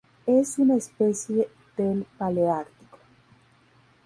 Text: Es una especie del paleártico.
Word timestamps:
Es 0.25 0.57
una 0.57 0.77
especie 0.77 1.47
del 1.77 2.05
paleártico. 2.17 2.97